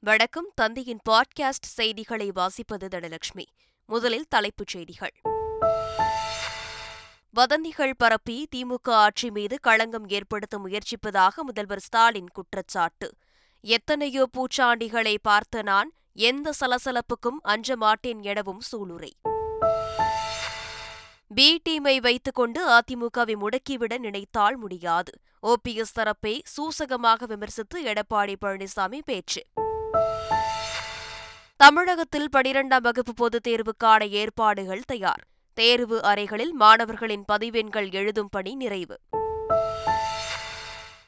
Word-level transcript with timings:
வணக்கம். 0.00 0.52
தந்தையின் 0.54 1.00
பாட்காஸ்ட் 1.10 1.66
செய்திகளை 1.66 2.30
வாசிப்பது 2.30 2.88
தனலட்சுமி. 2.94 3.44
முதலில் 3.86 4.26
தலைப்புச் 4.28 4.66
செய்திகள். 4.66 5.12
வதந்திகள் 7.30 7.94
பரப்பி 7.96 8.48
திமுக 8.56 8.90
ஆட்சி 8.90 9.30
மீது 9.30 9.60
களங்கம் 9.60 10.08
ஏற்படுத்த 10.08 10.58
முயற்சிப்பதாக 10.58 11.34
முதல்வர் 11.36 11.80
ஸ்டாலின் 11.80 12.28
குற்றச்சாட்டு. 12.28 13.14
எத்தனையோ 13.60 14.28
பூச்சாண்டிகளை 14.36 15.16
பார்த்த 15.22 15.62
நான் 15.62 15.92
எந்த 16.12 16.52
சலசலப்புக்கும் 16.60 17.38
அஞ்ச 17.42 17.76
மாட்டேன் 17.76 18.22
எனவும் 18.22 18.60
சூளுரை. 18.72 19.10
பி 21.34 21.62
டீமை 21.68 21.96
வைத்துக்கொண்டு 21.96 22.68
அதிமுகவை 22.68 23.34
முடக்கிவிட 23.34 23.98
நினைத்தால் 23.98 24.56
முடியாது. 24.56 25.12
ஓபிஎஸ் 25.46 25.92
தரப்பை 25.92 26.42
சூசகமாக 26.42 27.24
விமர்சித்து 27.24 27.84
எடப்பாடி 27.84 28.34
பழனிசாமி 28.44 28.98
பேச்சு. 29.04 29.44
தமிழகத்தில் 31.64 32.28
பனிரெண்டாம் 32.36 32.80
வகுப்பு 32.80 33.14
பொதுத் 33.14 33.48
தேர்வுக்கான 33.48 34.08
ஏற்பாடுகள் 34.08 34.82
தயார். 34.86 35.26
தேர்வு 35.54 36.02
அறைகளில் 36.02 36.52
மாணவர்களின் 36.52 37.24
பதிவெண்கள் 37.24 37.90
எழுதும் 37.90 38.28
பணி 38.30 38.54
நிறைவு. 38.54 39.00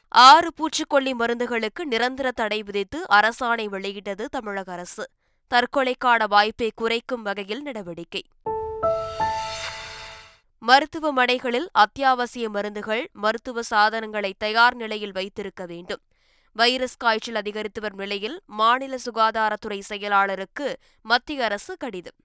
ஆறு 0.07 0.51
பூச்சிக்கொல்லி 0.53 1.13
மருந்துகளுக்கு 1.19 1.83
நிரந்தர 1.83 2.31
தடை 2.31 2.63
விதித்து 2.63 3.05
அரசாணை 3.11 3.65
வெளியிட்டது 3.65 4.29
தமிழக 4.29 4.71
அரசு. 4.71 5.09
தற்கொலைக்கான 5.47 6.27
வாய்ப்பை 6.27 6.71
குறைக்கும் 6.75 7.21
வகையில் 7.21 7.61
நடவடிக்கை. 7.61 8.25
மருத்துவமனைகளில் 10.67 11.69
அத்தியாவசிய 11.71 12.49
மருந்துகள் 12.49 13.09
மருத்துவ 13.13 13.61
சாதனங்களை 13.61 14.33
தயார் 14.37 14.75
நிலையில் 14.75 15.11
வைத்திருக்க 15.11 15.65
வேண்டும். 15.65 16.01
வைரஸ் 16.53 16.97
காய்ச்சல் 16.97 17.35
அதிகரித்து 17.35 17.81
வரும் 17.81 17.97
நிலையில் 17.97 18.41
மாநில 18.45 18.95
சுகாதாரத்துறை 18.95 19.81
செயலாளருக்கு 19.89 20.73
மத்திய 21.01 21.43
அரசு 21.43 21.77
கடிதம். 21.77 22.15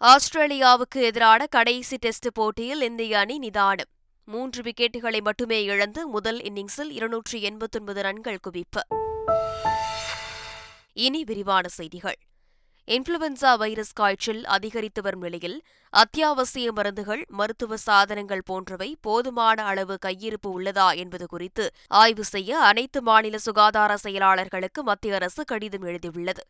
ஆஸ்திரேலியாவுக்கு 0.00 1.02
எதிரான 1.02 1.46
கடைசி 1.46 1.96
டெஸ்ட் 1.96 2.26
போட்டியில் 2.32 2.80
இந்திய 2.80 3.18
அணி 3.18 3.38
நிதானம். 3.38 3.88
மூன்று 4.24 4.62
விக்கெட்டுகளை 4.62 5.20
மட்டுமே 5.20 5.62
இழந்து 5.62 6.06
முதல் 6.06 6.40
இன்னிங்ஸில் 6.40 6.90
இருநூற்றி 6.90 7.42
எண்பத்தொன்பது 7.42 8.02
ரன்கள் 8.02 8.38
குவிப்பு. 8.48 8.82
இனி 10.92 11.24
விரிவான 11.24 11.68
செய்திகள். 11.68 12.18
இன்ஃபுளுவன்சா 12.88 13.56
வைரஸ் 13.56 13.92
காய்ச்சல் 13.92 14.44
அதிகரித்து 14.44 15.02
வரும் 15.02 15.20
நிலையில் 15.20 15.56
அத்தியாவசிய 15.92 16.72
மருந்துகள் 16.72 17.24
மருத்துவ 17.28 17.76
சாதனங்கள் 17.76 18.42
போன்றவை 18.44 18.96
போதுமான 19.00 19.64
அளவு 19.64 19.98
கையிருப்பு 20.06 20.48
உள்ளதா 20.48 20.96
என்பது 20.96 21.26
குறித்து 21.26 21.64
ஆய்வு 21.88 22.24
செய்ய 22.24 22.58
அனைத்து 22.58 23.02
மாநில 23.02 23.38
சுகாதார 23.38 23.96
செயலாளர்களுக்கு 24.04 24.82
மத்திய 24.82 25.14
அரசு 25.14 25.44
கடிதம் 25.44 25.82
எழுதியுள்ளது. 25.82 26.44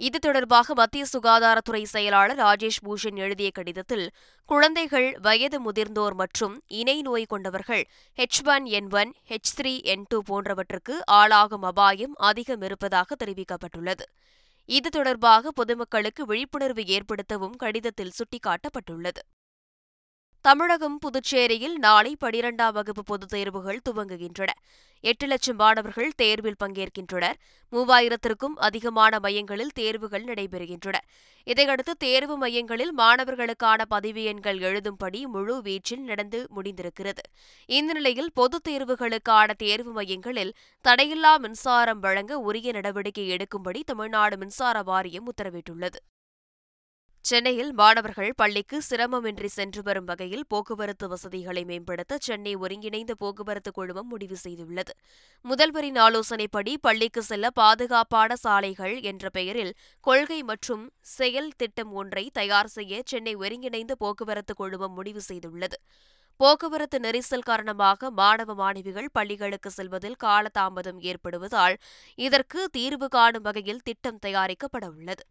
இது 0.00 0.18
தொடர்பாக 0.18 0.74
மத்திய 0.74 1.04
சுகாதாரத்துறை 1.12 1.82
செயலாளர் 1.82 2.38
ராஜேஷ் 2.38 2.82
பூஷன் 2.84 3.16
எழுதிய 3.16 3.50
கடிதத்தில் 3.50 4.06
குழந்தைகள் 4.44 5.18
வயது 5.22 5.60
முதிர்ந்தோர் 5.60 6.14
மற்றும் 6.14 6.62
இணை 6.66 7.02
நோய் 7.02 7.24
கொண்டவர்கள் 7.24 7.88
H 8.18 8.44
one 8.44 8.64
N 8.64 8.90
one 8.90 9.14
H 9.28 9.54
three 9.58 9.82
N 9.82 10.06
two 10.08 10.22
போன்றவற்றுக்கு 10.30 10.96
ஆளாகும் 11.12 11.66
அபாயம் 11.72 12.14
அதிகம் 12.16 12.62
இருப்பதாக 12.62 13.16
தெரிவிக்கப்பட்டுள்ளது. 13.24 14.06
இது 14.68 14.88
தொடர்பாக 14.90 15.52
பொதுமக்களுக்கு 15.52 16.22
விழிப்புணர்வு 16.26 16.82
ஏற்படுத்தவும் 16.82 17.56
கடிதத்தில் 17.56 18.16
சுட்டிக்காட்டப்பட்டுள்ளது. 18.18 19.22
தமிழகம் 20.46 20.98
புதுச்சேரியில் 20.98 21.78
நாளை 21.78 22.16
பனிரெண்டாம் 22.24 22.72
வகுப்பு 22.72 23.02
பொதுத் 23.02 23.28
தேர்வுகள் 23.28 23.80
துவங்குகின்றன. 23.90 24.46
எட்டு 25.00 25.26
லட்சம் 25.26 25.56
மாணவர்கள் 25.56 26.12
தேர்வில் 26.16 26.54
பங்கேற்கின்றனர். 26.64 27.34
மூவாயிரத்திற்கும் 27.72 28.54
அதிகமான 28.56 29.18
மையங்களில் 29.18 29.70
தேர்வுகள் 29.74 30.24
நடைபெறுகின்றன. 30.24 30.94
இதையடுத்து 31.44 31.96
தேர்வு 31.96 32.36
மையங்களில் 32.36 32.98
மாணவர்களுக்கான 32.98 33.84
பதிவு 33.88 34.22
எண்கள் 34.22 34.58
எழுதும்படி 34.58 35.22
முழு 35.22 35.62
வீச்சில் 35.62 36.04
நடந்து 36.04 36.48
முடிந்திருக்கிறது. 36.56 37.24
இந்த 37.66 37.92
நிலையில் 37.92 38.30
பொதுத் 38.34 38.68
தேர்வுகளுக்கான 38.68 39.52
தேர்வு 39.56 39.92
மையங்களில் 39.92 40.54
தடையில்லா 40.88 41.36
மின்சாரம் 41.36 42.00
வழங்க 42.00 42.38
உரிய 42.38 42.72
நடவடிக்கை 42.72 43.36
எடுக்கும்படி 43.36 43.82
தமிழ்நாடு 43.84 44.36
மின்சார 44.36 44.82
வாரியம் 44.82 45.32
உத்தரவிட்டுள்ளது. 45.32 46.15
சென்னையில் 47.28 47.70
மாணவர்கள் 47.72 48.32
பள்ளிக்கு 48.40 48.76
சிரமமின்றி 48.88 49.48
சென்று 49.54 49.80
வரும் 49.82 50.04
வகையில் 50.04 50.44
போக்குவரத்து 50.48 51.06
வசதிகளை 51.08 51.62
மேம்படுத்த 51.64 52.18
சென்னை 52.26 52.52
ஒருங்கிணைந்த 52.56 53.12
போக்குவரத்து 53.22 53.70
குழுமம் 53.70 54.08
முடிவு 54.12 54.36
செய்துள்ளது. 54.44 54.92
முதல்வரின் 55.44 55.98
ஆலோசனைப்படி 56.04 56.72
பள்ளிக்கு 56.86 57.22
செல்ல 57.22 57.50
பாதுகாப்பான 57.50 58.36
சாலைகள் 58.36 58.94
என்ற 59.10 59.30
பெயரில் 59.30 59.72
கொள்கை 60.06 60.40
மற்றும் 60.42 60.84
செயல் 61.16 61.50
திட்டம் 61.56 61.92
ஒன்றை 61.92 62.24
தயார் 62.32 62.72
செய்ய 62.76 63.02
சென்னை 63.04 63.34
ஒருங்கிணைந்த 63.36 63.96
போக்குவரத்து 64.04 64.54
குழுமம் 64.54 64.94
முடிவு 64.98 65.22
செய்துள்ளது. 65.30 65.78
போக்குவரத்து 66.40 67.00
நெரிசல் 67.00 67.48
காரணமாக 67.50 68.10
மாணவ 68.20 68.54
மாணவிகள் 68.54 69.08
பள்ளிகளுக்கு 69.12 69.70
செல்வதில் 69.70 70.20
காலதாமதம் 70.24 71.00
ஏற்படுவதால் 71.10 71.76
இதற்கு 72.18 72.68
தீர்வு 72.68 73.08
காணும் 73.08 73.46
வகையில் 73.48 73.86
திட்டம் 73.88 74.22
தயாரிக்கப்பட 74.26 74.86
உள்ளது. 74.96 75.24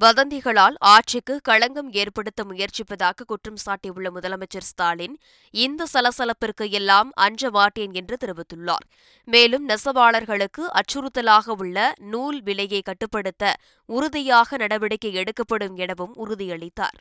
வதந்திகளால் 0.00 0.76
ஆட்சிக்கு 0.92 1.34
களங்கம் 1.48 1.88
ஏற்படுத்த 1.92 2.40
முயற்சிப்பதாக 2.50 3.24
குற்றம் 3.30 3.58
சாட்டியுள்ள 3.64 4.08
முதலமைச்சர் 4.14 4.66
ஸ்டாலின் 4.68 5.16
இந்த 5.54 5.86
சலசலப்பிற்கு 5.92 6.66
எல்லாம் 6.78 7.10
அஞ்ச 7.24 7.50
மாட்டேன் 7.56 7.92
என்று 8.00 8.16
தெரிவித்துள்ளார். 8.22 8.86
மேலும் 9.28 9.64
நெசவாளர்களுக்கு 9.70 10.62
அச்சுறுத்தலாக 10.80 11.56
உள்ள 11.62 11.76
நூல் 12.12 12.38
விலையை 12.42 12.80
கட்டுப்படுத்த 12.88 13.52
உறுதியாக 13.88 14.56
நடவடிக்கை 14.62 15.12
எடுக்கப்படும் 15.22 15.76
எனவும் 15.84 16.14
உறுதியளித்தார். 16.24 16.98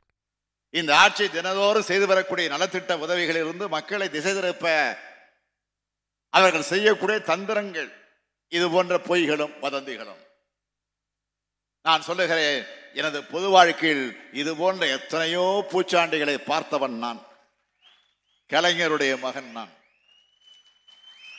இந்த 0.73 0.91
ஆட்சி 0.97 1.25
தினதோறும் 1.37 1.87
செய்து 1.91 2.05
வரக்கூடிய 2.11 2.47
நலத்திட்ட 2.55 2.91
உதவிகளிலிருந்து 3.05 3.65
மக்களை 3.77 4.09
திசை 4.09 4.33
திருப்ப 4.33 4.67
அவர்கள் 6.33 6.69
செய்யக்கூடிய 6.73 7.17
தந்திரங்கள் 7.31 7.89
இது 8.51 8.67
போன்ற 8.75 8.93
பொய்களும் 9.09 9.55
வதந்திகளும். 9.65 10.21
நான் 11.85 12.07
சொல்லுகிறேன் 12.07 12.61
எனது 12.93 13.23
பொது 13.23 13.49
வாழ்க்கையில் 13.49 14.29
இது 14.31 14.55
போன்ற 14.55 14.87
எத்தனையோ 14.87 15.67
பூச்சாண்டிகளை 15.71 16.35
பார்த்தவன் 16.51 16.97
நான். 17.05 17.21
கலைஞருடைய 18.49 19.19
மகன் 19.19 19.51
நான். 19.51 19.73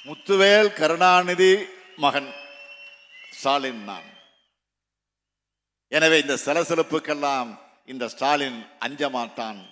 முத்துவேல் 0.07 0.73
கருணாநிதி 0.73 1.65
மகன் 1.97 2.35
ஸ்டாலின் 3.31 3.85
நான். 3.85 4.09
எனவே 5.89 6.21
இந்த 6.21 6.35
சலசலப்புக்கெல்லாம் 6.35 7.59
இந்த 7.87 8.09
ஸ்டாலின் 8.09 8.67
அஞ்ச 8.79 9.09
மாட்டான். 9.09 9.69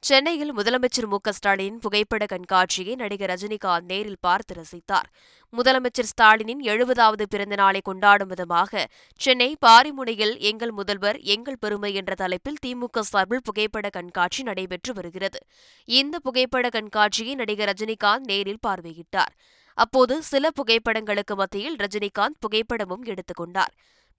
சென்னையில் 0.00 0.56
முதலமைச்சர் 0.56 1.06
மு 1.06 1.16
ஸ்டாலின் 1.28 1.78
புகைப்பட 1.78 2.24
கண்காட்சியை 2.24 2.94
நடிகர் 2.94 3.30
ரஜினிகாந்த் 3.30 3.84
நேரில் 3.84 4.16
பார்த்து 4.20 4.54
ரசித்தார். 4.54 5.08
முதலமைச்சர் 5.56 6.08
ஸ்டாலினின் 6.16 6.60
எழுபதாவது 6.62 7.22
பிறந்த 7.28 7.54
நாளை 7.54 7.80
கொண்டாடும் 7.84 8.28
விதமாக 8.28 8.88
சென்னை 9.16 9.56
பாரிமுனையில் 9.66 10.38
எங்கள் 10.38 10.70
முதல்வர் 10.70 11.18
எங்கள் 11.18 11.58
பெருமை 11.60 11.94
என்ற 11.94 12.14
தலைப்பில் 12.14 12.56
திமுக 12.66 13.00
சார்பில் 13.00 13.40
புகைப்பட 13.44 13.88
கண்காட்சி 13.88 14.42
நடைபெற்று 14.42 14.94
வருகிறது. 14.94 15.38
இந்த 15.84 16.18
புகைப்பட 16.18 16.68
கண்காட்சியை 16.68 17.34
நடிகர் 17.34 17.74
ரஜினிகாந்த் 17.74 18.24
நேரில் 18.24 18.58
பார்வையிட்டார். 18.66 19.34
அப்போது 19.74 20.22
சில 20.22 20.48
புகைப்படங்களுக்கு 20.48 21.34
மத்தியில் 21.34 21.76
ரஜினிகாந்த் 21.76 22.38
புகைப்படமும் 22.40 23.04
எடுத்துக் 23.04 23.36
கொண்டார். 23.36 23.72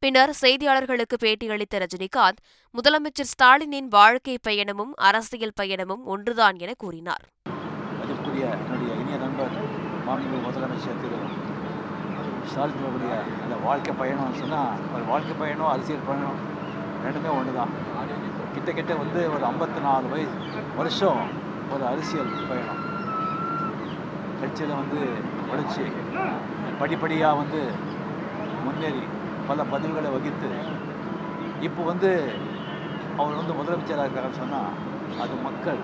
பின்னர் 0.03 0.31
செய்தியாளர்களுக்கு 0.41 1.15
பேட்டியளித்த 1.23 1.79
ரஜினிகாந்த் 1.83 2.37
முதலமைச்சர் 2.75 3.29
ஸ்டாலினின் 3.31 3.89
வாழ்க்கை 3.89 4.35
பயணமும் 4.47 4.93
அரசியல் 5.07 5.57
பயணமும் 5.61 6.03
ஒன்றுதான் 6.13 6.57
என 6.57 6.73
கூறினார். 6.77 7.23
மதிப்புக்குரிய 7.99 8.45
என்னுடைய 8.53 8.91
முதலமைச்சர் 10.47 10.95
அந்த 13.43 13.55
வாழ்க்கை 13.65 13.93
பயணம்னு 14.01 14.39
சொன்னால் 14.39 14.79
ஒரு 14.93 15.03
வாழ்க்கை 15.11 15.35
பயணம் 15.41 15.71
அரசியல் 15.73 16.07
பயணம் 16.07 16.39
ரெண்டுமே 17.03 17.29
ஒன்று 17.39 17.53
தான் 17.59 17.73
கிட்ட 18.53 18.69
கிட்ட 18.71 18.95
வந்து 18.95 19.19
ஒரு 19.33 19.43
ஐம்பத்தி 19.51 19.81
நாலு 19.87 20.07
வயசு 20.15 20.37
வருஷம் 20.79 21.21
ஒரு 21.73 21.83
அரசியல் 21.91 22.33
பயணம். 22.49 22.81
கட்சியில் 24.41 24.79
வந்து 24.81 25.01
உழைச்சி 25.51 25.85
படிப்படியாக 26.79 27.39
வந்து 27.41 27.61
முன்னேறி 28.65 29.03
பல 29.49 29.63
பதவிகளை 29.73 30.09
வகித்து 30.15 30.49
இப்போ 31.61 31.81
வந்து 31.83 32.09
அவர் 33.17 33.39
வந்து 33.39 33.53
முதலமைச்சராக 33.53 34.05
இருக்காருன்னு 34.05 34.41
சொன்னால் 34.41 34.75
அது 35.17 35.35
மக்கள் 35.47 35.81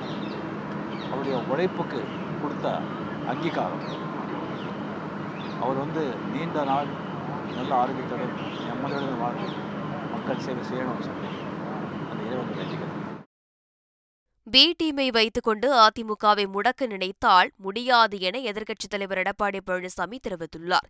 அவருடைய 1.12 1.38
உழைப்புக்கு 1.52 2.00
கொடுத்த 2.42 2.68
அங்கீகாரம். 3.28 3.86
அவர் 5.60 5.78
வந்து 5.84 6.04
நீண்ட 6.34 6.64
நாள் 6.64 6.90
நல்ல 7.56 7.72
ஆரோக்கியத்துடன் 7.82 8.36
நம்மளுடன் 8.70 9.22
வாழ்ந்து 9.24 9.50
மக்கள் 10.12 10.44
சேவை 10.46 10.64
செய்யணும்னு 10.70 11.08
சொல்லி 11.10 11.30
அந்த 12.10 12.22
இறைவன் 12.28 12.58
வேண்டிக்கிறேன் 12.60 12.95
பி 14.56 14.76
டீமை 14.84 15.08
வைத்துக்கொண்டு 15.08 15.68
அதிமுகவை 15.76 16.44
முடக்க 16.54 16.88
நினைத்தால் 16.88 17.52
முடியாது 17.58 18.20
என 18.20 18.40
எதிர்க்கட்சித் 18.40 18.90
தலைவர் 18.90 19.18
எடப்பாடி 19.18 19.60
பழனிசாமி 19.68 20.18
தெரிவித்துள்ளார். 20.28 20.88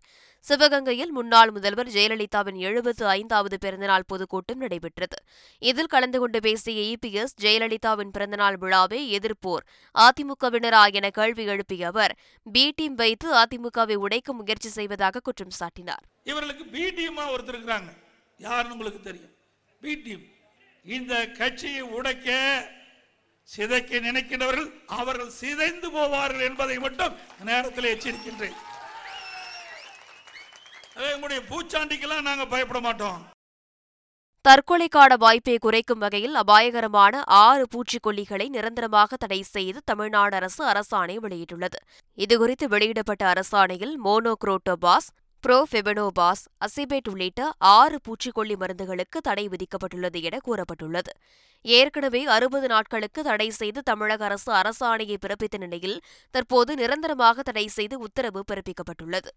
சிவகங்கையில் 0.48 1.08
முன்னாள் 1.08 1.50
முதல்வர் 1.50 1.88
ஜெயலலிதாவின் 1.88 2.56
எழுபத்து 2.56 3.06
ஐந்தாவது 3.06 3.58
பிறந்தநாள் 3.58 4.04
பொதுக்கூட்டம் 4.06 4.58
நடைபெற்றது. 4.58 5.16
இதில் 5.58 5.86
கலந்து 5.86 6.18
கொண்டு 6.18 6.40
பேசிய 6.40 6.96
இபிஎஸ் 6.96 7.34
ஜெயலலிதாவின் 7.40 8.12
பிறந்தநாள் 8.12 8.56
விழாவை 8.56 9.18
எதிர்ப்போர் 9.18 9.66
அதிமுகவினரா 9.94 10.92
என 10.92 11.10
கேள்வி 11.10 11.44
எழுப்பிய 11.44 11.86
அவர் 11.86 12.16
பி 12.52 12.72
டீம் 12.76 12.94
வைத்து 12.94 13.34
அதிமுகவை 13.34 13.94
உடைக்க 13.94 14.32
முயற்சி 14.32 14.68
செய்வதாக 14.68 15.20
குற்றம் 15.20 15.54
சாட்டினார். 15.60 16.06
இவர்களுக்கு 16.22 16.64
பி 16.64 16.84
டீமா 16.84 17.26
ஒருத்தர் 17.34 17.56
இருக்கிறாங்க 17.56 17.90
யாருன்னு 18.38 18.72
உங்களுக்கு 18.72 19.00
தெரியும்? 19.00 19.34
B 19.80 19.94
team. 19.94 20.24
இந்த 20.84 21.26
கட்சியை 21.26 21.80
உடைக்க 21.80 22.34
சிதைக்க 23.54 24.00
நினைக்கின்றவர்கள் 24.06 24.70
அவர்கள் 25.00 25.36
சிதைந்து 25.40 25.88
போவார்கள் 25.96 26.44
என்பதை 26.48 26.76
மட்டும் 26.84 27.14
நேரத்தில் 27.48 27.92
எச்சரிக்கின்றேன். 27.94 28.56
அதே 30.98 31.38
பூச்சாண்டிக்கெல்லாம் 31.50 32.28
நாங்கள் 32.28 32.52
பயப்பட 32.54 32.80
மாட்டோம். 32.86 33.18
தற்கொலைக்கான 34.44 35.12
வாய்ப்பை 35.22 35.54
குறைக்கும் 35.58 36.02
வகையில் 36.02 36.34
அபாயகரமான 36.42 37.22
ஆறு 37.44 37.64
பூச்சிக்கொல்லிகளை 37.72 38.46
நிரந்தரமாக 38.56 39.16
தடை 39.16 39.38
செய்து 39.54 39.80
தமிழ்நாடு 39.84 40.34
அரசு 40.40 40.62
அரசாணை 40.72 41.16
வெளியிட்டுள்ளது. 41.24 41.78
இதுகுறித்து 42.24 42.66
வெளியிடப்பட்ட 42.74 43.24
அரசாணையில் 43.32 43.94
மோனோக்ரோட்டோபாஸ் 44.04 45.08
புரோஃபெபனோபாஸ் 45.44 46.44
அசிபேட் 46.66 47.08
உள்ளிட்ட 47.10 47.52
ஆறு 47.58 47.98
பூச்சிக்கொல்லி 48.06 48.56
மருந்துகளுக்கு 48.56 49.18
தடை 49.22 49.48
விதிக்கப்பட்டுள்ளது 49.48 50.20
என 50.22 50.38
கூறப்பட்டுள்ளது. 50.46 51.12
ஏற்கனவே 51.64 52.24
அறுபது 52.24 52.66
நாட்களுக்கு 52.66 53.22
தடை 53.22 53.50
செய்து 53.50 53.82
தமிழக 53.82 54.24
அரசு 54.24 54.50
அரசாணையை 54.52 55.16
பிறப்பித்த 55.20 55.58
நிலையில் 55.58 56.02
தற்போது 56.30 56.74
நிரந்தரமாக 56.74 57.42
தடை 57.42 57.66
செய்து 57.66 57.98
உத்தரவு 57.98 58.44
பிறப்பிக்கப்பட்டுள்ளது. 58.52 59.30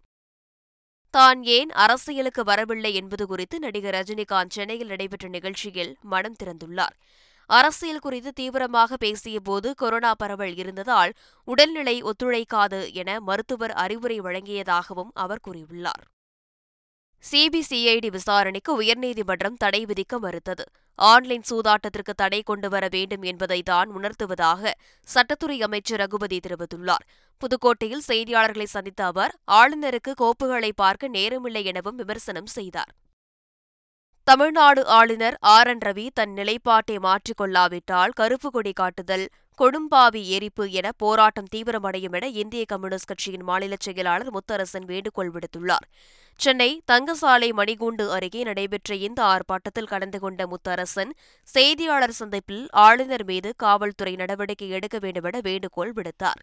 தான் 1.14 1.42
ஏன் 1.42 1.70
அரசியலுக்கு 1.84 2.44
வரவில்லை 2.44 2.94
என்பது 2.94 3.26
குறித்து 3.26 3.58
நடிகர் 3.58 3.94
ரஜினிகாந்த் 3.94 4.54
சென்னையில் 4.56 4.86
நடைபெற்ற 4.86 5.28
நிகழ்ச்சியில் 5.28 5.96
மனம் 6.00 6.36
திறந்துள்ளார். 6.42 6.96
அரசியல் 7.58 8.04
குறித்து 8.04 8.30
தீவிரமாக 8.32 8.96
பேசியபோது 9.04 9.68
கொரோனா 9.74 10.12
பரவல் 10.14 10.54
இருந்ததால் 10.56 11.12
உடல்நிலை 11.48 11.96
ஒத்துழைக்காது 12.02 12.80
என 12.92 13.20
மருத்துவர் 13.20 13.74
அறிவுரை 13.84 14.18
வழங்கியதாகவும் 14.20 15.12
அவர் 15.14 15.42
கூறியுள்ளார். 15.48 16.04
சிபிசிஐடி 17.24 18.10
விசாரணைக்கு 18.10 18.72
உயர்நீதிமன்றம் 18.82 19.58
தடை 19.58 19.80
விதிக்க 19.84 20.18
மறுத்தது. 20.18 20.64
ஆன்லைன் 20.98 21.44
சூதாட்டத்திற்கு 21.50 22.12
தடை 22.16 22.40
கொண்டு 22.42 22.68
வர 22.68 22.84
வேண்டும் 22.90 23.22
என்பதை 23.22 23.60
தான் 23.62 23.90
உணர்த்துவதாக 23.96 24.72
சட்டத்துறை 25.08 25.58
அமைச்சர் 25.62 25.98
ரகுபதி 25.98 26.40
தெரிவித்துள்ளார். 26.46 27.04
புதுக்கோட்டையில் 27.42 28.06
செய்தியாளர்களை 28.08 28.68
சந்தித்த 28.76 29.04
அவர் 29.04 29.34
ஆளுநருக்கு 29.52 30.14
கோப்புகளை 30.22 30.72
பார்க்க 30.76 31.14
நேரமில்லை 31.18 31.64
எனவும் 31.64 31.96
விமர்சனம் 31.96 32.50
செய்தார். 32.56 32.92
தமிழ்நாடு 34.30 34.82
ஆளுநர் 34.96 35.36
ஆர் 35.52 35.68
என் 35.70 35.80
ரவி 35.86 36.04
தன் 36.18 36.34
நிலைப்பாட்டை 36.38 36.96
மாற்றிக்கொள்ளாவிட்டால் 37.06 38.12
கருப்பு 38.18 38.48
கொடி 38.50 38.72
காட்டுதல் 38.72 39.24
கொடும்பாவி 39.58 40.20
எரிப்பு 40.36 40.64
என 40.80 40.90
போராட்டம் 41.02 41.48
தீவிரமடையும் 41.54 42.14
என 42.18 42.28
இந்திய 42.42 42.64
கம்யூனிஸ்ட் 42.72 43.08
கட்சியின் 43.08 43.44
மாநில 43.48 43.78
செயலாளர் 43.86 44.30
முத்தரசன் 44.36 44.86
வேண்டுகோள் 44.92 45.32
விடுத்துள்ளார். 45.34 45.86
சென்னை 46.40 46.70
தங்கசாலை 46.92 47.50
மணிகூண்டு 47.60 48.06
அருகே 48.18 48.42
நடைபெற்ற 48.42 48.94
இந்த 49.08 49.22
ஆர்ப்பாட்டத்தில் 49.32 49.90
கலந்து 49.94 50.20
கொண்ட 50.20 50.46
முத்தரசன் 50.46 51.12
செய்தியாளர் 51.48 52.18
சந்திப்பில் 52.20 52.64
ஆளுநர் 52.86 53.26
மீது 53.32 53.52
காவல்துறை 53.56 54.14
நடவடிக்கை 54.22 54.70
எடுக்க 54.78 54.98
வேண்டுமென 54.98 55.40
வேண்டுகோள் 55.48 55.94
விடுத்தார். 55.98 56.42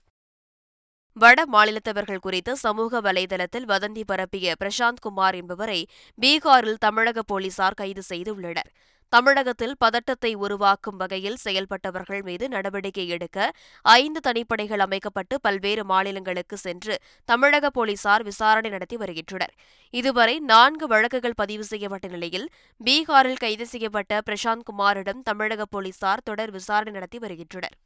வட 1.21 1.45
மாநிலத்தவர்கள் 1.45 2.17
குறித்து 2.17 2.55
சமூக 2.55 2.99
வலைதளத்தில் 3.01 3.65
வதந்தி 3.67 4.03
பரப்பிய 4.05 4.55
பிரசாந்த் 4.59 5.01
குமார் 5.01 5.35
என்பவரை 5.35 5.87
பீகாரில் 6.21 6.77
தமிழக 6.79 7.23
போலீசார் 7.23 7.73
கைது 7.73 8.01
செய்துள்ளனர். 8.09 8.69
தமிழகத்தில் 9.09 9.75
பதட்டத்தை 9.77 10.33
உருவாக்கும் 10.33 10.97
வகையில் 10.97 11.35
செயல்பட்டவர்கள் 11.35 12.21
மீது 12.21 12.49
நடவடிக்கை 12.49 13.07
எடுக்க 13.07 13.51
ஐந்து 13.81 14.19
தனிப்படைகள் 14.27 14.77
அமைக்கப்பட்டு 14.77 15.41
பல்வேறு 15.41 15.85
மாநிலங்களுக்கு 15.85 16.57
சென்று 16.57 17.01
தமிழக 17.25 17.69
போலீசார் 17.69 18.23
விசாரணை 18.23 18.69
நடத்தி 18.69 18.97
வருகின்றனர். 18.97 19.53
இதுவரை 19.89 20.39
நான்கு 20.39 20.87
வழக்குகள் 20.87 21.33
பதிவு 21.35 21.63
செய்யப்பட்ட 21.63 22.07
நிலையில் 22.07 22.49
பீகாரில் 22.85 23.43
கைது 23.45 23.67
செய்யப்பட்ட 23.67 24.21
பிரசாந்த் 24.29 24.67
குமாரிடம் 24.71 25.21
தமிழக 25.23 25.65
போலீசார் 25.65 26.23
தொடர் 26.23 26.51
விசாரணை 26.51 26.93
நடத்தி 26.93 27.17
வருகின்றனர். 27.17 27.77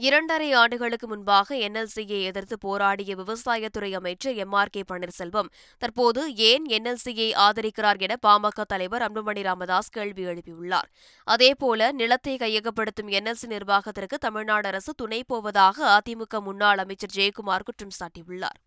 இரண்டரை 0.00 0.52
ஆண்டுகளுக்கு 0.52 1.06
முன்பாக 1.06 1.56
என்எல்சியை 1.56 2.22
எதிர்த்து 2.22 2.58
போராடிய 2.58 3.14
விவசாயத்துறை 3.16 3.90
அமைச்சர் 3.92 4.34
எம் 4.34 4.52
ஆர் 4.52 4.70
கே 4.70 4.82
பன்னீர்செல்வம். 4.92 5.50
தற்போது 5.78 6.34
ஏன் 6.34 6.66
என்எல்சியை 6.66 7.28
ஆதரிக்கிறார் 7.46 8.00
என 8.00 8.16
பாமக 8.26 8.64
தலைவர் 8.66 9.02
அன்புமணி 9.02 9.42
ராமதாஸ் 9.42 9.90
கேள்வி 9.90 10.24
எழுப்பியுள்ளார். 10.24 10.88
அதேபோல 11.24 11.92
நிலத்தை 11.92 12.36
கையகப்படுத்தும் 12.36 13.12
என்எல்சி 13.18 13.46
நிர்வாகத்திற்கு 13.46 14.18
தமிழ்நாடு 14.18 14.68
அரசு 14.68 14.94
துணை 14.94 15.24
போவதாக 15.26 16.00
அதிமுக 16.00 16.40
முன்னாள் 16.40 16.78
அமைச்சர் 16.78 17.14
ஜெயக்குமார் 17.14 17.68
குற்றம் 17.68 17.96
சாட்டியுள்ளார். 18.00 18.60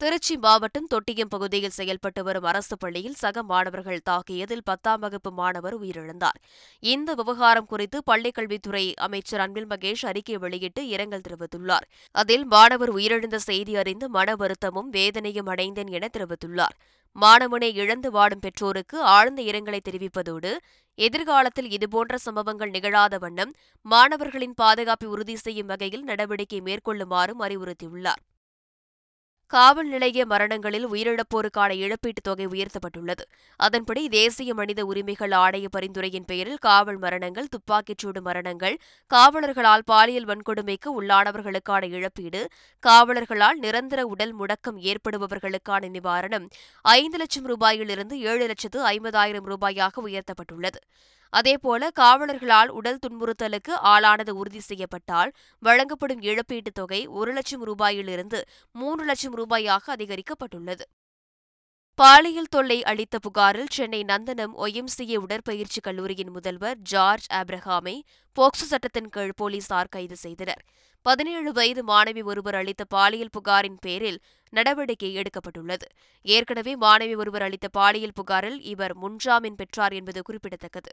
திருச்சி 0.00 0.34
மாவட்டம் 0.36 0.88
தொட்டியம் 0.92 1.30
பகுதியில் 1.34 1.74
செயல்பட்டு 1.76 2.22
வரும் 2.24 2.46
அரசு 2.50 2.74
பள்ளியில் 2.78 3.14
சக 3.20 3.42
மாணவர்கள் 3.42 4.02
தாக்கியதில் 4.08 4.62
பத்தாம் 4.64 5.00
வகுப்பு 5.00 5.30
மாணவர் 5.32 5.76
உயிரிழந்தார். 5.80 6.38
இந்த 6.82 7.10
விவகாரம் 7.14 7.66
குறித்து 7.66 8.00
பள்ளிக்கல்வித்துறை 8.10 8.82
அமைச்சர் 9.06 9.42
அன்பில் 9.44 9.66
மகேஷ் 9.66 10.04
அறிக்கை 10.10 10.36
வெளியிட்டு 10.36 10.82
இரங்கல் 10.88 11.24
தெரிவித்துள்ளார். 11.28 11.86
அதில் 12.14 12.44
மாணவர் 12.44 12.92
உயிரிழந்த 12.96 13.40
செய்தி 13.46 13.76
அறிந்து 13.76 14.08
மன 14.08 14.36
வருத்தமும் 14.42 14.90
வேதனையும் 14.90 15.50
அடைந்தேன் 15.54 15.90
என 15.98 16.10
தெரிவித்துள்ளார். 16.18 16.76
மாணவனை 17.16 17.72
இழந்து 17.82 18.10
வாடும் 18.10 18.44
பெற்றோருக்கு 18.46 19.02
ஆழ்ந்த 19.16 19.42
இரங்கலை 19.50 19.82
தெரிவிப்பதோடு 19.90 20.54
எதிர்காலத்தில் 20.98 21.70
இதுபோன்ற 21.70 22.14
சம்பவங்கள் 22.18 22.70
நிகழாத 22.70 23.14
வண்ணம் 23.18 23.52
மாணவர்களின் 23.86 24.56
பாதுகாப்பை 24.62 25.08
உறுதி 25.08 25.36
செய்யும் 25.36 25.66
வகையில் 25.66 26.08
நடவடிக்கை 26.12 26.60
மேற்கொள்ளுமாறும் 26.60 27.42
அறிவுறுத்தியுள்ளார். 27.48 28.22
காவல் 29.46 29.88
நிலைய 29.88 30.26
மரணங்களில் 30.26 30.88
உயிரிழப்போருக்கான 30.88 31.72
இழப்பீட்டுத் 31.74 32.22
தொகை 32.22 32.46
உயர்த்தப்பட்டுள்ளது. 32.46 33.24
அதன்படி 33.56 34.08
தேசிய 34.08 34.54
மனித 34.54 34.84
உரிமைகள் 34.84 35.30
ஆணைய 35.30 35.66
பரிந்துரையின் 35.76 36.24
பெயரில் 36.26 36.56
காவல் 36.56 36.98
மரணங்கள் 36.98 37.46
துப்பாக்கிச்சூடு 37.46 38.20
மரணங்கள் 38.20 38.78
காவலர்களால் 39.14 39.82
பாலியல் 39.84 40.24
வன்கொடுமைக்கு 40.24 40.90
உள்ளானவர்களுக்கான 41.00 41.88
இழப்பீடு 41.88 42.48
காவலர்களால் 42.86 43.54
நிரந்தர 43.54 44.06
உடல் 44.06 44.38
முடக்கம் 44.38 44.78
ஏற்படுபவர்களுக்கான 44.78 45.88
நிவாரணம் 45.88 46.48
ஐந்து 46.82 47.18
லட்சம் 47.18 47.46
ரூபாயிலிருந்து 47.46 48.12
ஏழு 48.12 48.46
லட்சத்து 48.46 48.86
ஐம்பதாயிரம் 48.86 49.54
ரூபாயாக 49.54 49.92
உயர்த்தப்பட்டுள்ளது. 50.06 50.80
அதேபோல 51.30 51.88
காவலர்களால் 52.00 52.66
உடல் 52.66 52.98
துன்புறுத்தலுக்கு 52.98 53.70
ஆளானது 53.82 54.30
உறுதி 54.30 54.60
செய்யப்பட்டால் 54.60 55.32
வழங்கப்படும் 55.58 56.20
இழப்பீட்டுத் 56.20 56.74
தொகை 56.74 57.06
ஒரு 57.06 57.32
லட்சம் 57.32 57.66
ரூபாயிலிருந்து 57.66 58.40
மூன்று 58.72 59.04
லட்சம் 59.04 59.36
ரூபாயாக 59.38 59.78
அதிகரிக்கப்பட்டுள்ளது. 59.86 60.80
பாலியல் 61.94 62.48
தொல்லை 62.48 62.82
அளித்த 62.82 63.18
புகாரில் 63.18 63.66
சென்னை 63.70 64.02
நந்தனம் 64.02 64.52
ஒய்எம்சிஏ 64.56 65.16
உடற்பயிற்சி 65.16 65.80
கல்லூரியின் 65.80 66.30
முதல்வர் 66.30 66.76
ஜார்ஜ் 66.76 67.26
ஆப்ரஹாமை 67.32 68.00
போக்சோ 68.40 68.66
சட்டத்தின் 68.72 69.08
கீழ் 69.08 69.30
போலீசார் 69.36 69.88
கைது 69.88 70.16
செய்தனர். 70.16 70.64
பதினேழு 71.02 71.52
வயது 71.52 71.84
மாணவி 71.84 72.24
ஒருவர் 72.24 72.54
அளித்த 72.54 72.84
பாலியல் 72.84 73.30
புகாரின் 73.30 73.78
பேரில் 73.80 74.20
நடவடிக்கை 74.50 75.16
எடுக்கப்பட்டுள்ளது. 75.16 75.86
ஏற்கனவே 76.22 76.76
மாணவி 76.76 77.16
ஒருவர் 77.16 77.42
அளித்த 77.42 77.68
பாலியல் 77.68 78.12
புகாரில் 78.14 78.62
இவர் 78.62 78.96
முன்ஜாமீன் 78.98 79.56
பெற்றார் 79.56 79.92
என்பது 79.92 80.22
குறிப்பிடத்தக்கது. 80.22 80.90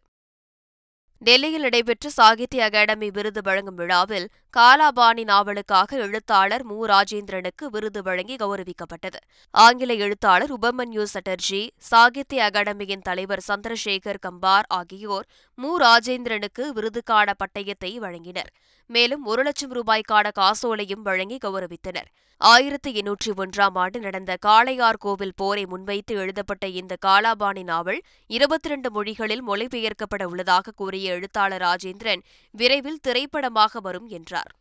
டெல்லியில் 1.27 1.61
நடைபெற்ற 1.61 2.09
சாகித்ய 2.09 2.63
அகாடமி 2.63 3.09
விருது 3.09 3.41
வழங்கும் 3.41 3.75
விழாவில் 3.75 4.25
காலாபாணி 4.57 5.23
நாவலுக்காக 5.23 5.97
எழுத்தாளர் 5.97 6.63
மு. 6.63 6.87
ராஜேந்திரனுக்கு 6.87 7.65
விருது 7.71 8.01
வழங்கி 8.01 8.35
கௌரவிக்கப்பட்டது. 8.35 9.19
ஆங்கில 9.51 9.93
எழுத்தாளர் 9.93 10.53
உபமன்யு 10.53 11.05
சட்டர்ஜி 11.13 11.69
சாகித்ய 11.77 12.49
அகாடமியின் 12.49 13.01
தலைவர் 13.01 13.43
சந்திரசேகர் 13.47 14.21
கம்பார் 14.27 14.67
ஆகியோர் 14.67 15.27
மு. 15.55 15.71
ராஜேந்திரனுக்கு 15.79 16.65
விருதுக்கான 16.79 17.29
பட்டயத்தை 17.43 17.93
வழங்கினர். 17.99 18.51
மேலும் 18.85 19.23
ஒரு 19.25 19.43
லட்சம் 19.43 19.73
ரூபாய்க்கான 19.73 20.27
காசோலையும் 20.39 21.01
வழங்கி 21.01 21.37
கௌரவித்தனர். 21.45 22.11
ஆயிரத்தி 22.41 23.01
எண்ணூற்றி 23.01 23.31
ஒன்றாம் 23.37 23.75
ஆண்டு 23.81 23.99
நடந்த 23.99 24.31
காளையார் 24.45 24.97
கோவில் 24.99 25.35
போரை 25.35 25.65
முன்வைத்து 25.65 26.15
எழுதப்பட்ட 26.15 26.67
இந்த 26.67 26.93
காலாபாணி 27.05 27.63
நாவல் 27.63 28.01
இருபத்தி 28.27 28.67
இரண்டு 28.69 28.91
மொழிகளில் 28.91 29.43
மொழிபெயர்க்கப்பட 29.47 30.23
உள்ளதாக 30.23 30.73
கூறிய 30.75 31.12
எழுத்தாளர் 31.13 31.61
ராஜேந்திரன் 31.61 32.23
விரைவில் 32.53 32.99
திரைப்படமாக 32.99 33.79
வரும் 33.79 34.07
என்றார். 34.07 34.51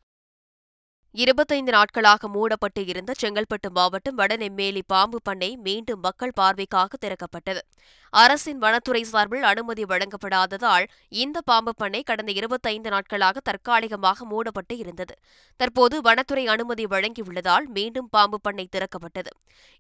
இருபத்தைந்து 1.14 1.73
நாட்களாக 1.73 2.28
மூடப்பட்டு 2.28 2.83
இருந்த 2.87 3.12
செங்கல்பட்டு 3.23 3.69
மாவட்டம் 3.71 4.19
வடநெம்மேலி 4.19 4.83
பாம்பு 4.87 5.19
பண்ணை 5.23 5.49
மீண்டும் 5.57 6.00
மக்கள் 6.00 6.33
பார்வைக்காக 6.40 6.99
திறக்கப்பட்டது. 7.00 7.61
அரசின் 8.12 8.59
வனத்துறை 8.59 9.02
சார்பில் 9.02 9.42
அனுமதி 9.42 9.85
வழங்கப்படாததால் 9.85 10.85
இந்த 11.09 11.40
பாம்பு 11.40 11.73
பண்ணை 11.76 12.02
கடந்த 12.02 12.33
இருபத்தைந்து 12.33 12.90
நாட்களாக 12.90 13.40
தற்காலிகமாக 13.40 14.25
மூடப்பட்டு 14.25 14.76
இருந்தது. 14.76 15.14
தற்போது 15.61 15.99
வனத்துறை 16.00 16.45
அனுமதி 16.47 16.87
வழங்கியுள்ளதால் 16.87 17.66
மீண்டும் 17.66 18.09
பாம்பு 18.11 18.40
பண்ணை 18.40 18.66
திறக்கப்பட்டது. 18.71 19.33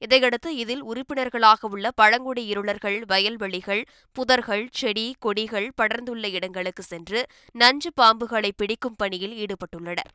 இதையடுத்து 0.02 0.52
இதில் 0.56 0.82
உறுப்பினர்களாக 0.82 1.68
உள்ள 1.68 1.90
பழங்குடி 1.90 2.44
இருளர்கள் 2.46 2.98
வயல்வெளிகள் 3.04 3.82
புதர்கள் 4.16 4.66
செடி 4.80 5.06
கொடிகள் 5.18 5.70
படர்ந்துள்ள 5.82 6.26
இடங்களுக்கு 6.38 6.82
சென்று 6.82 7.22
நஞ்சு 7.54 7.92
பாம்புகளை 8.00 8.52
பிடிக்கும் 8.56 8.96
பணியில் 8.96 9.36
ஈடுபட்டுள்ளனர். 9.42 10.12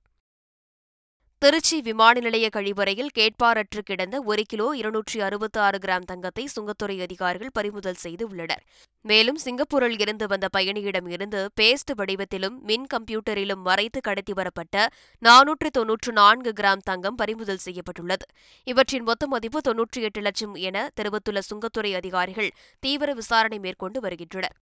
திருச்சி 1.41 1.77
விமான 1.81 2.19
நிலைய 2.19 2.49
கழிவறையில் 2.53 3.11
கேட்பாரற்று 3.17 3.81
கிடந்த 3.85 4.15
ஒரு 4.21 4.43
கிலோ 4.51 4.67
இருநூற்றி 4.75 5.17
அறுபத்தி 5.21 5.59
ஆறு 5.59 5.77
கிராம் 5.77 6.05
தங்கத்தை 6.05 6.43
சுங்கத்துறை 6.55 6.95
அதிகாரிகள் 7.01 7.51
பறிமுதல் 7.53 7.99
செய்து 8.03 8.23
உள்ளனர். 8.27 8.63
மேலும் 9.05 9.35
சிங்கப்பூரில் 9.35 9.99
இருந்து 9.99 10.27
வந்த 10.27 10.47
பயணியிடம் 10.57 11.07
இருந்து 11.15 11.41
பேஸ்ட் 11.61 11.93
வடிவத்திலும் 11.99 12.55
மின் 12.69 12.87
கம்ப்யூட்டரிலும் 12.93 13.61
மறைத்து 13.67 14.01
கடத்தி 14.01 14.33
வரப்பட்ட 14.33 14.87
நானூற்று 15.21 15.71
தொன்னூற்று 15.71 16.13
நான்கு 16.13 16.53
கிராம் 16.61 16.85
தங்கம் 16.89 17.15
பறிமுதல் 17.15 17.63
செய்யப்பட்டுள்ளது. 17.65 18.27
இவற்றின் 18.67 19.03
மொத்த 19.03 19.27
மதிப்பு 19.27 19.61
தொன்னூற்றி 19.69 20.01
எட்டு 20.01 20.21
லட்சம் 20.21 20.55
என 20.69 20.89
தெரிவித்துள்ள 20.93 21.41
சுங்கத்துறை 21.49 21.93
அதிகாரிகள் 21.95 22.51
தீவிர 22.79 23.13
விசாரணை 23.13 23.59
மேற்கொண்டு 23.59 23.99
வருகின்றனர். 23.99 24.57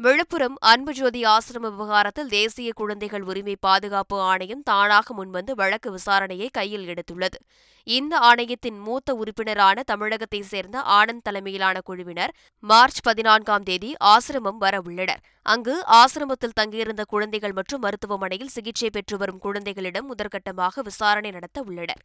விழுப்புரம் 0.00 0.56
அன்புஜோதி 0.70 1.20
ஆசிரம 1.30 1.68
விவகாரத்தில் 1.70 2.28
தேசிய 2.28 2.72
குழந்தைகள் 2.72 3.22
உரிமை 3.22 3.54
பாதுகாப்பு 3.60 4.16
ஆணையம் 4.20 4.60
தானாக 4.62 5.14
முன்வந்து 5.14 5.52
வழக்கு 5.54 5.88
விசாரணையை 5.94 6.48
கையில் 6.52 6.86
எடுத்துள்ளது. 6.86 7.38
இந்த 7.86 8.18
ஆணையத்தின் 8.18 8.78
மூத்த 8.78 9.14
உறுப்பினரான 9.14 9.82
தமிழகத்தைச் 9.82 10.48
சேர்ந்த 10.52 10.82
ஆனந்த் 10.98 11.24
தலைமையிலான 11.28 11.80
குழுவினர் 11.80 12.34
மார்ச் 12.62 13.00
பதினான்காம் 13.02 13.62
தேதி 13.62 13.90
ஆசிரமம் 14.04 14.60
வரவுள்ளனர் 14.60 15.24
அங்கு 15.42 15.74
ஆசிரமத்தில் 16.02 16.56
தங்கியிருந்த 16.60 17.04
குழந்தைகள் 17.04 17.52
மற்றும் 17.52 17.80
மருத்துவமனையில் 17.80 18.54
சிகிச்சை 18.56 18.90
பெற்று 18.90 19.16
வரும் 19.16 19.38
குழந்தைகளிடம் 19.38 20.08
முதற்கட்டமாக 20.12 20.82
விசாரணை 20.82 21.30
நடத்த 21.30 21.62
உள்ளனர். 21.62 22.02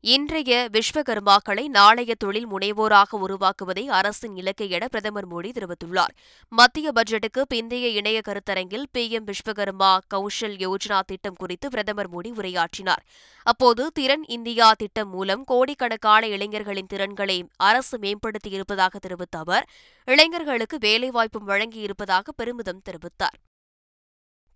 இன்றைய 0.00 0.68
விஸ்வகர்மாக்களை 0.72 1.68
நாளைய 1.68 2.14
தொழில் 2.14 2.46
முனைவோராக 2.48 3.06
உருவாக்குவதே 3.12 3.86
அரசின் 3.86 4.36
இலக்கு 4.36 4.68
என 4.68 4.88
பிரதமர் 4.88 5.28
மோடி 5.28 5.50
தெரிவித்துள்ளார். 5.50 6.12
மத்திய 6.48 6.92
பட்ஜெட்டுக்கு 6.94 7.42
பிந்தைய 7.54 7.88
இணைய 7.92 8.20
கருத்தரங்கில் 8.28 8.84
பி. 8.92 9.10
எம். 9.10 9.24
விஸ்வகர்மா 9.24 9.98
கௌஷல் 10.14 10.56
யோஜனா 10.58 11.00
திட்டம் 11.06 11.34
குறித்து 11.34 11.68
பிரதமர் 11.68 12.10
மோடி 12.10 12.30
உரையாற்றினார். 12.36 13.02
அப்போது 13.42 13.90
திறன் 13.94 14.24
இந்தியா 14.26 14.72
திட்டம் 14.72 15.10
மூலம் 15.10 15.44
கோடிக்கணக்கான 15.44 16.26
இளைஞர்களின் 16.26 16.86
திறன்களை 16.86 17.48
அரசு 17.56 17.98
மேம்படுத்தியிருப்பதாக 17.98 18.96
தெரிவித்த 19.00 19.38
அவர் 19.38 19.68
இளைஞர்களுக்கு 20.04 20.78
வேலைவாய்ப்பும் 20.78 21.48
வழங்கியிருப்பதாக 21.48 22.28
பெருமிதம் 22.36 22.82
தெரிவித்தார். 22.90 23.38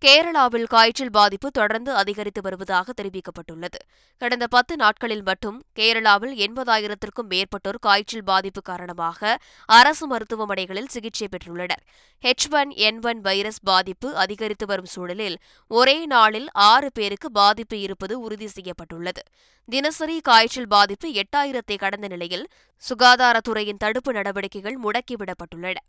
கேரளாவில் 0.03 0.65
காய்ச்சல் 0.65 1.11
பாதிப்பு 1.17 1.51
தொடர்ந்து 1.51 1.91
அதிகரித்து 1.95 2.41
வருவதாக 2.41 2.93
தெரிவிக்கப்பட்டுள்ளது. 3.01 3.79
கடந்த 4.17 4.47
பத்து 4.47 4.75
நாட்களில் 4.75 5.23
மட்டும் 5.23 5.57
கேரளாவில் 5.79 6.33
எண்பதாயிரத்திற்கும் 6.45 7.29
மேற்பட்டோர் 7.29 7.79
காய்ச்சல் 7.79 8.23
பாதிப்பு 8.23 8.61
காரணமாக 8.61 9.37
அரசு 9.65 10.07
மருத்துவமனைகளில் 10.07 10.91
சிகிச்சை 10.95 11.27
பெற்றுள்ளனர். 11.27 11.83
H 12.23 12.47
one 12.51 12.73
N 12.87 12.99
one 13.03 13.21
virus 13.21 13.61
பாதிப்பு 13.63 14.15
அதிகரித்து 14.15 14.65
வரும் 14.65 14.91
சூழலில் 14.95 15.37
ஒரே 15.71 16.05
நாளில் 16.05 16.49
ஆறு 16.53 16.89
பேருக்கு 16.93 17.31
பாதிப்பு 17.31 17.79
இருப்பது 17.79 18.19
உறுதி 18.19 18.47
செய்யப்பட்டுள்ளது. 18.47 19.23
தினசரி 19.69 20.19
காய்ச்சல் 20.21 20.67
பாதிப்பு 20.67 21.09
எட்டாயிரத்தை 21.23 21.77
கடந்த 21.77 22.07
நிலையில் 22.07 22.45
சுகாதாரத்துறையின் 22.83 23.83
தடுப்பு 23.85 24.13
நடவடிக்கைகள் 24.13 24.79
முடக்கிவிடப்பட்டுள்ளன. 24.83 25.79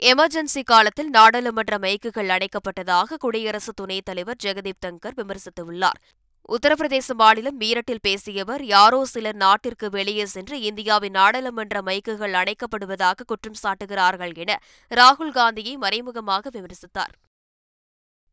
எமர்ஜென்சி 0.00 0.62
காலத்தில் 0.64 1.08
நாடாளுமன்ற 1.08 1.74
மைக்குகள் 1.78 2.28
அடைக்கப்பட்டதாக 2.28 3.16
குடியரசு 3.18 3.72
துணைத் 3.72 4.04
தலைவர் 4.04 4.36
ஜெகதீப் 4.44 4.82
தங்கர் 4.86 5.16
விமர்சித்துள்ளார். 5.16 6.00
உத்தரப்பிரதேச 6.48 7.14
மாநிலம் 7.14 7.60
மீரட்டில் 7.60 8.02
பேசியவர் 8.02 8.64
யாரோ 8.64 9.04
சிலர் 9.04 9.34
நாட்டிற்கு 9.34 9.90
வெளியே 9.90 10.26
சென்று 10.26 10.60
இந்தியாவின் 10.60 11.12
நாடாளுமன்ற 11.12 11.82
மைக்குகள் 11.82 12.32
அணைக்கப்படுவதாக 12.32 13.26
குற்றம் 13.26 13.60
சாட்டுகிறார்கள் 13.62 14.34
என 14.36 14.58
ராகுல் 14.90 15.32
காந்தியை 15.32 15.76
மறைமுகமாக 15.76 16.50
விமர்சித்தார். 16.50 17.14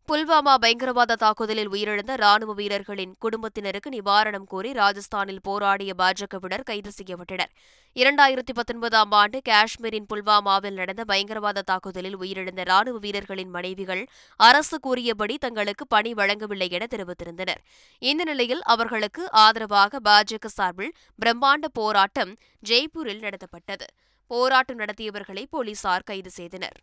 புல்வாமா 0.08 0.54
பயங்கரவாத 0.56 1.16
தாக்குதலில் 1.16 1.70
உயிரிழந்த 1.70 2.16
ராணுவ 2.16 2.54
வீரர்களின் 2.54 3.14
குடும்பத்தினருக்கு 3.20 3.90
நிவாரணம் 3.90 4.44
கோரி 4.44 4.72
ராஜஸ்தானில் 4.72 5.40
போராடிய 5.42 5.92
பாஜகவினர் 5.98 6.64
கைது 6.64 6.92
செய்யப்பட்டனர். 6.98 7.52
இரண்டாயிரத்தி 7.96 8.54
பத்தொன்பதாம் 8.54 9.12
ஆண்டு 9.12 9.42
காஷ்மீரின் 9.50 10.06
புல்வாமாவில் 10.14 10.74
நடந்த 10.74 11.04
பயங்கரவாத 11.04 11.62
தாக்குதலில் 11.62 12.18
உயிரிழந்த 12.18 12.64
ராணுவ 12.64 12.98
வீரர்களின் 12.98 13.50
மனைவிகள் 13.50 14.04
அரசு 14.36 14.80
கூறியபடி 14.80 15.38
தங்களுக்கு 15.38 15.88
பணி 15.88 16.14
வழங்கவில்லை 16.14 16.70
என 16.70 16.86
தெரிவித்திருந்தனர். 16.96 17.62
இந்த 18.00 18.24
நிலையில் 18.24 18.62
அவர்களுக்கு 18.62 19.32
ஆதரவாக 19.32 20.00
பாஜக 20.10 20.46
சார்பில் 20.48 20.96
பிரம்மாண்ட 21.26 21.68
போராட்டம் 21.74 22.34
ஜெய்ப்பூரில் 22.70 23.24
நடத்தப்பட்டது. 23.26 23.88
போராட்டம் 24.28 24.80
நடத்தியவர்களை 24.80 25.46
போலீசார் 25.50 26.04
கைது 26.04 26.30
செய்தனர். 26.30 26.80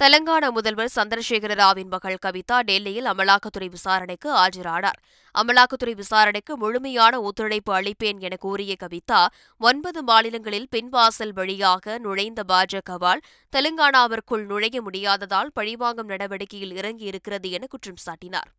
தெலங்கானா 0.00 0.48
முதல்வர் 0.50 0.90
சந்திரசேகர 0.94 1.52
ராவின் 1.54 1.88
மகள் 1.88 2.16
கவிதா 2.26 2.56
டெல்லியில் 2.60 3.04
அமலாக்கத்துறை 3.04 3.68
விசாரணைக்கு 3.68 4.28
ஆஜரானார். 4.34 4.98
அமலாக்கத்துறை 5.34 5.94
விசாரணைக்கு 5.94 6.56
முழுமையான 6.56 7.20
ஒத்துழைப்பு 7.20 7.72
அளிப்பேன் 7.74 8.18
என 8.18 8.36
கூறிய 8.36 8.74
கவிதா 8.80 9.20
ஒன்பது 9.60 10.02
மாநிலங்களில் 10.02 10.68
பின்வாசல் 10.76 11.34
வழியாக 11.34 11.98
நுழைந்த 11.98 12.42
பாஜகவால் 12.48 13.24
தெலங்கானாவிற்குள் 13.52 14.44
நுழைய 14.44 14.82
முடியாததால் 14.82 15.54
பழிவாங்கும் 15.54 16.06
நடவடிக்கையில் 16.06 16.76
இறங்கியிருக்கிறது 16.76 17.50
என 17.50 17.66
குற்றம் 17.66 18.04
சாட்டினார். 18.06 18.50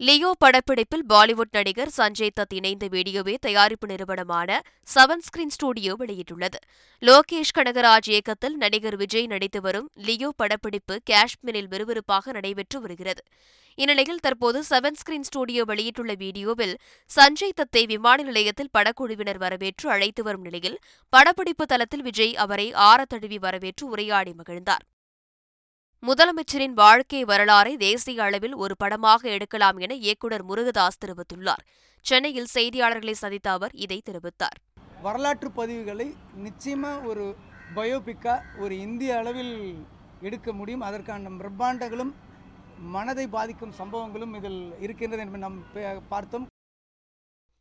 லியோ 0.00 0.30
படப்பிடிப்பில் 0.42 1.04
பாலிவுட் 1.10 1.52
நடிகர் 1.56 1.90
சஞ்சய் 1.96 2.32
தத் 2.38 2.54
இணைந்த 2.58 2.84
வீடியோவை 2.94 3.34
தயாரிப்பு 3.44 3.86
நிறுவனமான 3.90 4.56
செவன் 4.94 5.22
ஸ்கிரீன் 5.26 5.52
ஸ்டுடியோ 5.56 5.92
வெளியிட்டுள்ளது. 6.00 6.58
லோகேஷ் 7.02 7.52
கனகராஜ் 7.58 8.08
இயக்கத்தில் 8.12 8.56
நடிகர் 8.62 8.96
விஜய் 9.02 9.28
நடித்து 9.32 9.60
வரும் 9.66 9.86
லியோ 10.06 10.30
படப்பிடிப்பு 10.40 10.94
காஷ்மீரில் 11.10 11.68
விறுவிறுப்பாக 11.74 12.32
நடைபெற்று 12.36 12.80
வருகிறது. 12.84 13.22
இந்நிலையில் 13.78 14.20
தற்போது 14.24 14.60
செவன் 14.70 14.98
ஸ்கிரீன் 15.02 15.28
ஸ்டுடியோ 15.28 15.64
வெளியிட்டுள்ள 15.70 16.16
வீடியோவில் 16.24 16.74
சஞ்சய் 17.10 17.56
தத்தை 17.60 17.84
விமான 17.92 18.18
நிலையத்தில் 18.30 18.72
படக்குழுவினர் 18.78 19.40
வரவேற்று 19.44 19.88
அழைத்து 19.96 20.24
வரும் 20.28 20.44
நிலையில் 20.48 20.76
படப்பிடிப்பு 21.12 21.66
தளத்தில் 21.74 22.04
விஜய் 22.08 22.34
அவரை 22.46 22.66
ஆற 22.88 23.00
தழுவி 23.14 23.40
வரவேற்று 23.46 23.86
உரையாடி 23.94 24.34
மகிழ்ந்தார். 24.42 24.84
முதலமைச்சரின் 26.08 26.74
வாழ்க்கை 26.80 27.20
வரலாறை 27.30 27.70
தேசிய 27.84 28.22
அளவில் 28.24 28.54
ஒரு 28.62 28.74
படமாக 28.82 29.22
எடுக்கலாம் 29.34 29.76
என 29.84 29.92
இயக்குநர் 30.06 30.44
முருகதாஸ் 30.48 31.00
தெரிவித்துள்ளார். 31.02 31.62
சென்னையில் 32.06 32.50
செய்தியாளர்களை 32.54 33.14
சந்தித்த 33.20 33.48
அவர் 33.56 33.74
இதை 33.84 33.98
தெரிவித்தார். 34.08 34.58
வரலாற்று 35.06 35.48
பதிவுகளை 35.58 36.08
நிச்சயமாக 36.46 37.06
ஒரு 37.10 37.24
பயோபிக்கா 37.76 38.34
ஒரு 38.64 38.74
இந்திய 38.86 39.14
அளவில் 39.20 39.54
எடுக்க 40.28 40.52
முடியும். 40.58 40.84
அதற்கான 40.88 41.32
பிரம்மாண்டங்களும் 41.40 42.12
மனதை 42.96 43.26
பாதிக்கும் 43.36 43.74
சம்பவங்களும் 43.80 44.34
இதில் 44.40 44.60
இருக்கின்றது 44.84 45.24
என்று 45.26 45.40
நாம் 45.46 45.58
பார்த்தோம். 46.12 46.46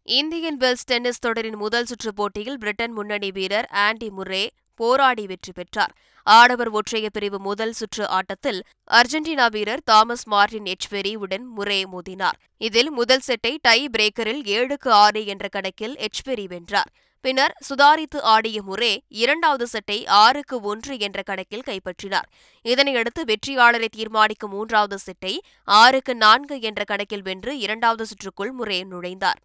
இந்தியன் 0.07 0.59
வெல்ஸ் 0.63 0.87
டென்னிஸ் 0.91 1.23
தொடரின் 1.27 1.61
முதல் 1.65 1.89
சுற்று 1.91 2.11
போட்டியில் 2.19 2.59
பிரிட்டன் 2.63 2.95
முன்னணி 2.97 3.31
வீரர் 3.39 3.69
ஆண்டி 3.85 4.09
முர்ரே 4.17 4.43
போராடி 4.75 5.25
வெற்றி 5.25 5.51
பெற்றார். 5.51 5.93
ஆடவர் 6.23 6.69
ஒற்றையர் 6.69 7.13
பிரிவு 7.13 7.39
முதல் 7.39 7.71
சுற்று 7.71 8.07
ஆட்டத்தில் 8.07 8.63
அர்ஜென்டினா 8.91 9.51
வீரர் 9.51 9.83
தாமஸ் 9.85 10.27
மார்டின் 10.27 10.67
எச்பெரி 10.73 11.15
உடன் 11.15 11.45
முறை 11.45 11.85
மோதினார். 11.85 12.37
இதில் 12.57 12.91
முதல் 12.91 13.19
செட்டை 13.19 13.59
டை 13.61 13.89
பிரேக்கரில் 13.97 14.43
ஏழுக்கு 14.55 14.89
ஆறு 14.89 15.25
என்ற 15.25 15.47
கணக்கில் 15.47 15.97
எச்பெரி 15.97 16.45
வென்றார். 16.47 16.91
பின்னர் 17.21 17.53
சுதாரித்து 17.69 18.19
ஆடிய 18.21 18.61
முரே 18.63 18.97
இரண்டாவது 19.07 19.67
செட்டை 19.67 20.05
ஆறுக்கு 20.05 20.61
ஒன்று 20.61 20.99
என்ற 20.99 21.21
கணக்கில் 21.21 21.65
கைப்பற்றினார். 21.65 22.27
இதனையடுத்து 22.65 23.21
வெற்றியாளரை 23.23 23.87
தீர்மானிக்கும் 23.87 24.51
மூன்றாவது 24.51 24.97
செட்டை 24.97 25.41
ஆறுக்கு 25.63 26.15
நான்கு 26.15 26.61
என்ற 26.61 26.83
கணக்கில் 26.83 27.21
வென்று 27.21 27.57
இரண்டாவது 27.57 28.05
சுற்றுக்குள் 28.05 28.51
முரே 28.59 28.83
நுழைந்தார். 28.83 29.39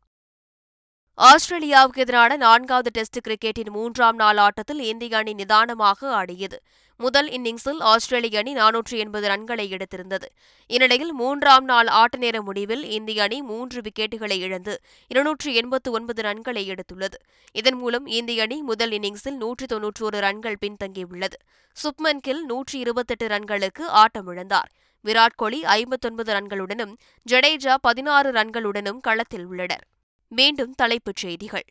ஆஸ்திரேலியாவுக்கு 1.27 2.03
எதிரான 2.03 2.33
நான்காவது 2.37 2.91
டெஸ்ட் 2.93 3.19
கிரிக்கெட்டின் 3.29 3.71
மூன்றாம் 3.71 4.17
நாள் 4.17 4.37
ஆட்டத்தில் 4.37 4.81
இந்திய 4.81 5.17
அணி 5.17 5.33
நிதானமாக 5.33 6.11
ஆடியது. 6.15 6.59
முதல் 6.97 7.29
இன்னிங்ஸில் 7.29 7.81
ஆஸ்திரேலிய 7.93 8.39
அணி 8.39 8.53
நானூற்று 8.55 8.97
எண்பது 8.99 9.27
ரன்களை 9.29 9.65
எடுத்திருந்தது. 9.77 10.29
இந்நிலையில் 10.67 11.13
மூன்றாம் 11.13 11.65
நாள் 11.65 11.87
ஆட்ட 11.87 12.19
நேர 12.19 12.43
முடிவில் 12.43 12.85
இந்திய 12.85 13.23
அணி 13.23 13.43
மூன்று 13.43 13.81
விக்கெட்டுகளை 13.81 14.39
இழந்து 14.39 14.77
இருநூற்று 15.09 15.55
எண்பத்து 15.55 15.91
ஒன்பது 15.91 16.23
ரன்களை 16.23 16.65
எடுத்துள்ளது. 16.75 17.19
இதன் 17.53 17.79
மூலம் 17.83 18.07
இந்திய 18.21 18.43
அணி 18.43 18.61
முதல் 18.63 18.91
இன்னிங்ஸில் 18.91 19.41
நூற்று 19.43 19.67
தொன்னூற்றோரு 19.75 20.19
ரன்கள் 20.29 20.59
பின்தங்கியுள்ளது. 20.67 21.39
சுப்மன் 21.77 22.23
கில் 22.23 22.45
நூற்றி 22.45 22.79
இருபத்தெட்டு 22.79 23.27
ரன்களுக்கு 23.27 24.05
ஆட்டமிழந்தார். 24.05 24.73
விராட் 25.05 25.39
கோலி 25.43 25.65
ஐம்பத்தொன்பது 25.65 26.33
ரன்களுடனும் 26.35 26.97
ஜடேஜா 27.27 27.75
பதினாறு 27.81 28.31
ரன்களுடனும் 28.33 29.01
களத்தில் 29.01 29.47
உள்ளனர். 29.47 29.87
மீண்டும் 30.31 30.75
தலைப்புச் 30.75 31.17
செய்திகள். 31.17 31.65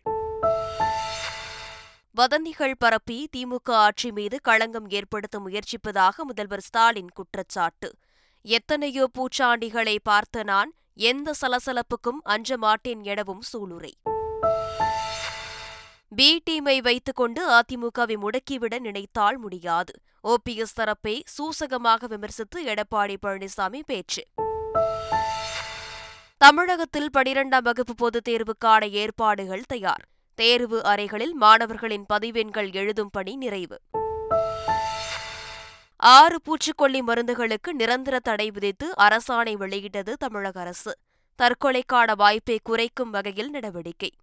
வதந்திகள் 2.12 2.78
பரப்பி 2.78 3.30
திமுக 3.38 3.72
ஆட்சி 3.72 4.12
மீது 4.12 4.42
களங்கம் 4.42 4.90
ஏற்படுத்த 4.90 5.40
முயற்சிப்பதாக 5.40 6.16
முதல்வர் 6.16 6.62
ஸ்டாலின் 6.62 7.12
குற்றச்சாட்டு. 7.14 7.92
எத்தனையோ 8.42 9.10
பூச்சாண்டிகளை 9.14 9.98
பார்த்த 10.04 10.44
நான் 10.44 10.74
எந்த 10.94 11.34
சலசலப்புக்கும் 11.42 12.22
அஞ்ச 12.24 12.58
மாட்டேன் 12.58 13.04
எனவும் 13.04 13.42
சூளுரை. 13.54 13.92
பி 16.16 16.44
டீமை 16.50 16.78
வைத்துக்கொண்டு 16.82 17.50
அதிமுகவை 17.50 18.16
முடக்கிவிட 18.16 18.80
நினைத்தால் 18.80 19.38
முடியாது. 19.38 19.94
ஓபிஎஸ் 20.24 20.76
தரப்பை 20.76 21.24
சூசகமாக 21.38 22.06
விமர்சித்து 22.08 22.66
எடப்பாடி 22.66 23.16
பழனிசாமி 23.26 23.82
பேச்சு. 23.86 24.26
தமிழகத்தில் 26.40 27.10
பனிரெண்டாம் 27.18 27.64
வகுப்பு 27.64 27.96
பொதுத் 27.96 28.30
தேர்வுக்கான 28.30 28.90
ஏற்பாடுகள் 28.90 29.64
தயார். 29.68 30.08
தேர்வு 30.36 30.84
அறைகளில் 30.84 31.34
மாணவர்களின் 31.34 32.06
பதிவெண்கள் 32.06 32.72
எழுதும் 32.72 33.10
பணி 33.12 33.36
நிறைவு. 33.36 33.82
ஆறு 35.96 36.40
பூச்சிக்கொல்லி 36.42 37.02
மருந்துகளுக்கு 37.08 37.72
நிரந்தர 37.72 38.20
தடை 38.20 38.52
விதித்து 38.52 38.94
அரசாணை 38.98 39.54
வெளியிட்டது 39.54 40.18
தமிழக 40.18 40.60
அரசு. 40.60 40.98
தற்கொலைக்கான 41.42 42.16
வாய்ப்பை 42.16 42.60
குறைக்கும் 42.64 43.10
வகையில் 43.10 43.50
நடவடிக்கை. 43.50 44.14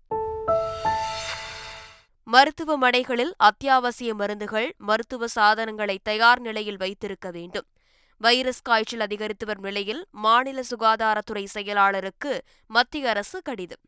மருத்துவமனைகளில் 2.33 3.35
அத்தியாவசிய 3.37 4.15
மருந்துகள் 4.15 4.75
மருத்துவ 4.79 5.27
சாதனங்களை 5.27 5.99
தயார் 6.03 6.41
நிலையில் 6.41 6.77
வைத்திருக்க 6.77 7.31
வேண்டும். 7.31 7.67
வைரஸ் 8.19 8.63
காய்ச்சல் 8.63 9.01
அதிகரித்து 9.01 9.47
வரும் 9.47 9.63
நிலையில் 9.63 10.07
மாநில 10.11 10.61
சுகாதாரத்துறை 10.61 11.47
செயலாளருக்கு 11.55 12.39
மத்திய 12.67 13.09
அரசு 13.09 13.43
கடிதம். 13.43 13.79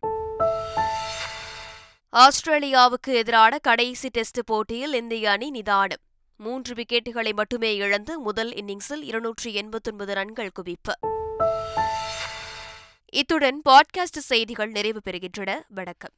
ஆஸ்திரேலியாவுக்கு 2.16 3.14
எதிரான 3.14 3.58
கடைசி 3.58 4.08
டெஸ்ட் 4.08 4.38
போட்டியில் 4.44 4.92
இந்திய 4.92 5.30
அணி 5.30 5.50
நிதானம். 5.50 6.00
மூன்று 6.36 6.74
விக்கெட்டுகளை 6.74 7.34
மட்டுமே 7.34 7.76
இழந்து 7.76 8.20
முதல் 8.20 8.52
இன்னிங்ஸில் 8.52 9.02
இருநூற்றி 9.02 9.54
எண்பத்தொன்பது 9.54 10.14
ரன்கள் 10.14 10.50
குவிப்பு. 10.62 11.10
இத்துடன் 13.12 13.62
பாட்காஸ்ட் 13.68 14.18
செய்திகள் 14.18 14.70
நிறைவு 14.70 15.00
பெறுகின்றன. 15.04 15.60
வணக்கம். 15.68 16.12